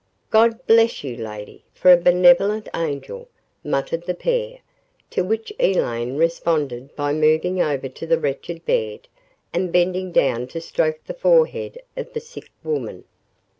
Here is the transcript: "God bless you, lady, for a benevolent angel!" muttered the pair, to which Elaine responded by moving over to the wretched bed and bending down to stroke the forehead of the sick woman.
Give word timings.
"God 0.31 0.65
bless 0.65 1.03
you, 1.03 1.15
lady, 1.15 1.63
for 1.75 1.93
a 1.93 1.95
benevolent 1.95 2.67
angel!" 2.73 3.27
muttered 3.63 4.03
the 4.07 4.15
pair, 4.15 4.57
to 5.11 5.21
which 5.23 5.53
Elaine 5.59 6.17
responded 6.17 6.95
by 6.95 7.13
moving 7.13 7.61
over 7.61 7.87
to 7.87 8.07
the 8.07 8.17
wretched 8.17 8.65
bed 8.65 9.07
and 9.53 9.71
bending 9.71 10.11
down 10.11 10.47
to 10.47 10.59
stroke 10.59 11.01
the 11.05 11.13
forehead 11.13 11.79
of 11.95 12.13
the 12.13 12.19
sick 12.19 12.49
woman. 12.63 13.03